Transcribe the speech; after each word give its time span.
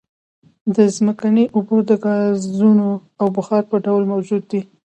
د 0.75 0.77
ځمکې 0.95 1.43
اوبه 1.55 1.77
د 1.89 1.91
ګازونو 2.05 2.89
او 3.21 3.27
بخار 3.37 3.63
په 3.71 3.77
ډول 3.85 4.03
موجود 4.13 4.43
دي 4.51 4.61